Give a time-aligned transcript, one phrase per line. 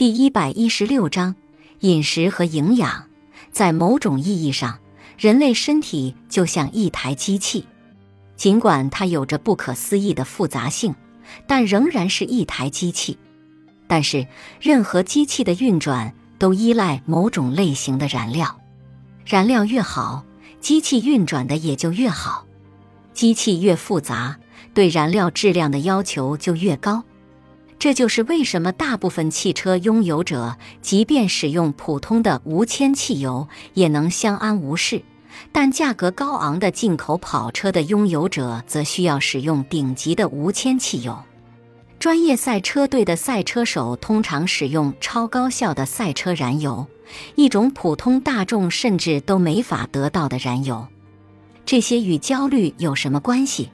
[0.00, 1.36] 第一百一十六章
[1.80, 3.04] 饮食和营养。
[3.52, 4.78] 在某种意义上，
[5.18, 7.66] 人类身体就像一台机器，
[8.34, 10.94] 尽管它有着不可思议的复杂性，
[11.46, 13.18] 但仍然是一台机器。
[13.86, 14.26] 但是，
[14.58, 18.58] 任何机器的运转都依赖某种类型的燃料，
[19.26, 20.24] 燃料越好，
[20.60, 22.46] 机器运转的也就越好。
[23.12, 24.38] 机器越复杂，
[24.72, 27.04] 对燃料质量的要求就越高。
[27.80, 34.98] 这就是为什么大部分汽车拥有者，即便使用普通的无铅汽油，也能相安无事；
[35.50, 41.18] 但价格高昂的进口跑车的拥有者，则需要使用顶级的无铅汽油。
[41.98, 46.86] 专业赛车队的赛车手通常使用超高效的赛车燃油，
[47.34, 50.86] 一种普通大众甚至都没法得到的燃油。
[51.64, 53.70] 这些与焦虑有什么关系？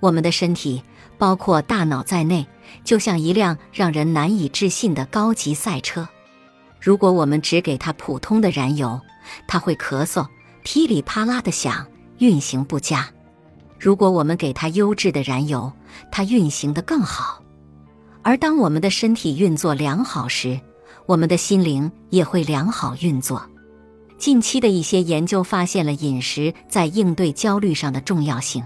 [0.00, 0.82] 我们的身体，
[1.18, 2.46] 包括大脑在内。
[2.84, 6.08] 就像一辆让人难以置信的高级赛车，
[6.80, 9.00] 如果我们只给它普通的燃油，
[9.46, 10.26] 它会咳嗽、
[10.62, 11.86] 噼里啪啦的响，
[12.18, 13.04] 运行不佳；
[13.78, 15.72] 如果我们给它优质的燃油，
[16.10, 17.42] 它运行得更好。
[18.22, 20.60] 而当我们的身体运作良好时，
[21.06, 23.42] 我们的心灵也会良好运作。
[24.18, 28.62] 近期的一些研究发现了饮食在应对焦虑上的重要性。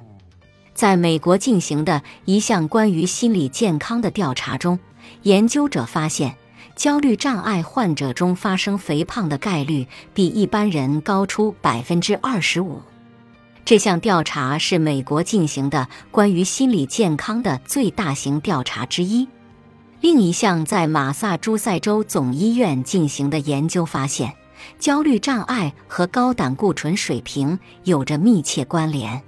[0.75, 4.78] 在美国进行的一项关于心理健康的调查中，
[5.23, 6.34] 研究者发现，
[6.75, 12.81] 焦虑障碍患者中发生肥胖的概率比一般人高出百分之二十五。
[13.65, 19.28] 这项调查是美国进行的关于心理健康的最大型调查之一。
[20.00, 24.34] 另一项在马萨诸塞州总医院进行的研究发现，
[24.81, 29.23] 焦虑障碍和高胆固醇水平有着密切关联。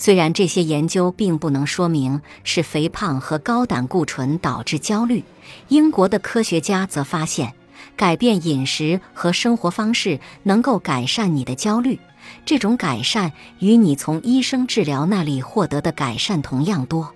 [0.00, 5.24] 虽然这些研究并不能说明是肥胖和高胆固醇导致焦虑，
[5.66, 7.52] 英国的科学家则发现，
[7.96, 11.98] 改变饮食和生活方式能够改善你的焦虑。
[12.44, 17.12] 这种改善与你从医生治疗那里获得的改善同样多。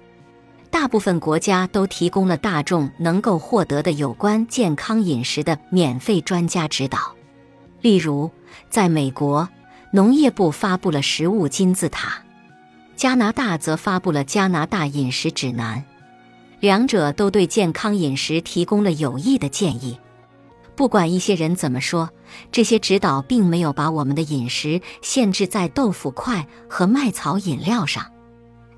[0.69, 6.99] 大部分国家都提供了大众能够获得的有关健康饮食的免费专家指导。
[7.81, 8.31] 例如，
[8.71, 9.49] 在美国，
[9.93, 12.23] 农业部发布了食物金字塔。
[12.97, 15.85] 加拿大则发布了加拿大饮食指南，
[16.61, 19.99] 两者都对健康饮食提供了有益的建议。
[20.75, 22.09] 不管一些人怎么说，
[22.51, 28.11] 这些指导并没有把我们的饮食限制在豆腐块和麦草饮料上。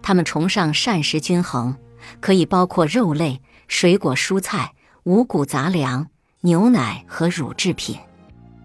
[0.02, 1.76] 他们崇尚膳食均衡，
[2.20, 4.72] 可以包括肉类、水果、蔬菜、
[5.04, 6.08] 五谷杂粮、
[6.40, 7.96] 牛奶和乳制品。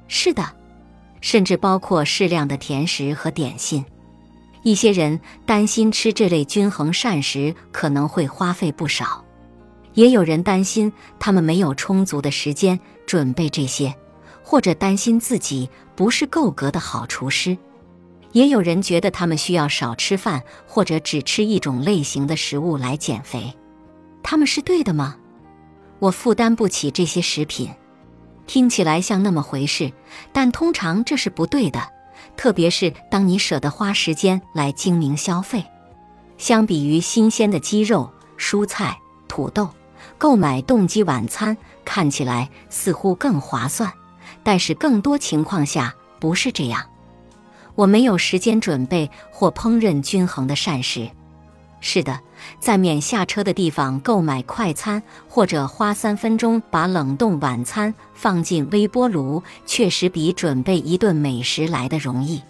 [0.07, 0.43] 是的，
[1.21, 3.85] 甚至包括适量的甜食和点心。
[4.64, 9.24] 一些人担心吃这类均衡膳食可能会花费不少，
[9.94, 13.96] 也有人担心他们没有充足的时间准备这些，
[14.44, 17.58] 或者担心自己不是够格的好厨师。
[18.31, 23.56] 也有人觉得他们需要少吃饭，或者只吃一种类型的食物来减肥。
[24.22, 25.16] 他们是对的吗？
[26.00, 27.72] 我负担不起这些食品，
[28.46, 29.91] 听起来像那么回事，
[30.31, 31.81] 但通常这是不对的。
[32.39, 35.66] 特别是当你舍得花时间来精明消费，
[36.38, 39.67] 相比于新鲜的鸡肉、蔬菜、土豆，
[40.17, 43.91] 购买动机晚餐看起来似乎更划算。
[44.41, 46.81] 但是更多情况下不是这样。
[47.75, 51.09] 我没有时间准备或烹饪均衡的膳食。
[51.81, 52.19] 是的，
[52.59, 62.41] 在免下车的地方购买快餐，或者花三分钟把冷冻晚餐放进微波炉，确实比准备一顿美食来的容易。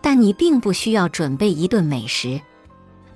[0.00, 2.40] 但你并不需要准备一顿美食，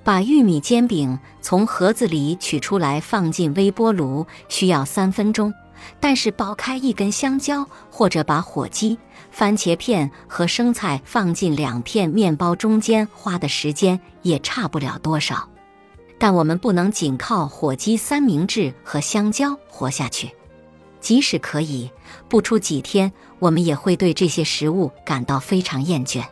[0.03, 5.53] 把玉米煎饼从盒子里取出来放进微波炉需要三分钟。
[5.99, 8.97] 但是剥开一根香蕉，或者把火鸡、
[9.31, 15.47] 番茄片和生菜放进两片面包中间，花的时间也差不了多少。
[16.17, 20.31] 但我们不能仅靠火鸡三明治和香蕉活下去，
[20.99, 21.89] 即使可以，
[22.29, 26.23] 不出几天，我们也会对这些食物感到非常厌倦。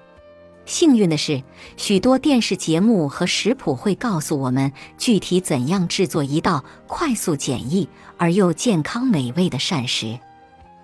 [0.69, 1.41] 幸运的是，
[1.77, 10.19] 许多电视节目和食谱会告诉我们具体怎样制作一道快速、简易而又健康美味的膳食。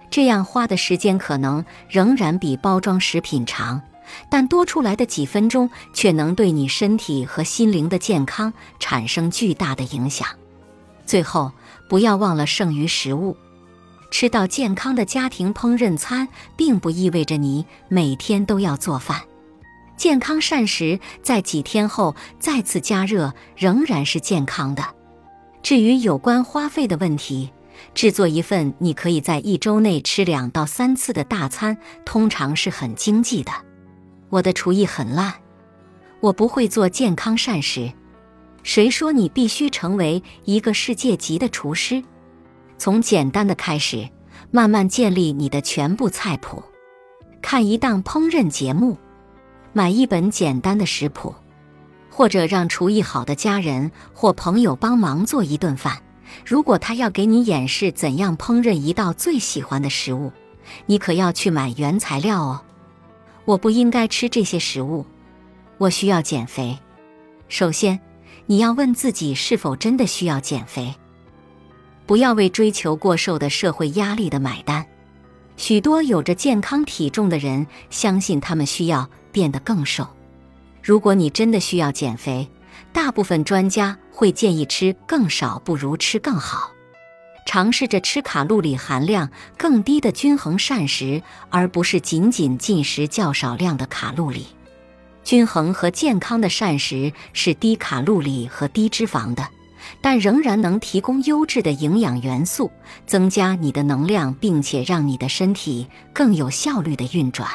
[0.09, 3.79] 这样花的时间可能仍然比包装食品长，
[4.27, 10.27] 但多出来的几分钟却能对你身体和心灵的健康产生巨大的影响。
[11.05, 11.51] 最后，
[11.87, 13.37] 不要忘了剩余食物。
[14.09, 16.27] 吃到健康的家庭烹饪餐，
[16.57, 19.21] 并不意味着你每天都要做饭。
[19.97, 24.83] 健康膳食在几天后再次加热仍然是健康的。
[25.63, 27.51] 至于有关花费的问题，
[27.93, 33.51] 制作一份你可以在一周内吃两到三次的大餐，通常是很经济的。
[34.29, 35.33] 我的厨艺很烂，
[36.19, 37.91] 我不会做健康膳食。
[38.63, 42.03] 谁说你必须成为一个世界级的厨师？
[42.77, 44.09] 从简单的开始，
[44.51, 46.61] 慢慢建立你的全部菜谱。
[47.41, 48.97] 看一档烹饪节目，
[49.77, 51.35] 买一本简单的食谱，
[52.09, 56.01] 或者让厨艺好的家人或朋友帮忙做一顿饭。
[56.45, 60.31] 如果他要给你演示怎样烹饪一道最喜欢的食物，
[60.85, 62.61] 你可要去买原材料哦。
[63.43, 65.05] 我不应该吃这些食物，
[65.77, 66.79] 我需要减肥。
[67.49, 67.99] 首先。
[68.47, 70.93] 你要问自己是否真的需要减肥，
[72.05, 74.85] 不要为追求过瘦的社会压力的买单。
[75.57, 80.07] 许多有着健康体重的人相信他们需要变得更瘦。
[80.83, 82.49] 如果你真的需要减肥，
[82.93, 86.71] 大部分专家会建议吃更少不如吃更好。
[87.47, 94.47] 尝试着吃卡路里含量更低的均衡膳食，而不是仅仅进食较少量的卡路里。
[95.23, 99.47] 均衡和健康的膳食是低卡路里和低脂肪的，
[100.01, 102.71] 但仍然能提供优质的营养元素，
[103.05, 107.49] 增加你的能量，并且让你的身体更有效率的运转。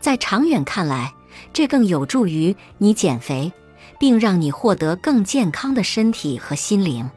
[0.00, 1.12] 在长远看来，
[1.52, 3.52] 这更有助于你减肥，
[3.98, 7.10] 并让你获得更健康的身体和心灵。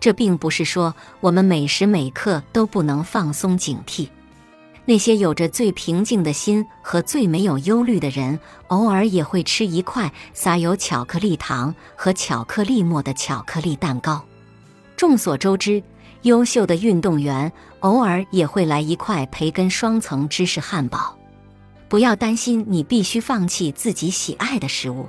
[0.00, 4.08] 这并不是说我们每时每刻都不能放松警惕。
[4.86, 8.38] 那些有着最平静的心和最没有忧虑的人，
[8.68, 14.22] 偶尔也会吃一块撒有巧克力糖和巧克力沫的巧克力蛋糕。
[14.94, 15.82] 众所周知，
[16.22, 17.50] 优秀的运动员
[17.80, 21.16] 偶尔也会来一块培根双层芝士汉堡。
[21.88, 25.08] 不要担心，你必须放弃自己喜爱的食物。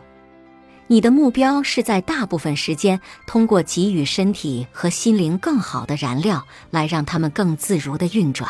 [0.88, 8.50] 你的目标是在大部分时间通过给予身体和心灵更好的燃料，来让他们更自如的运转。